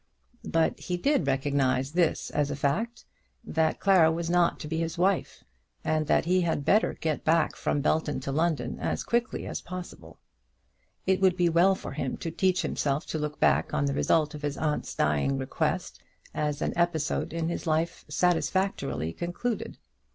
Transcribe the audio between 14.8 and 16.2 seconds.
dying request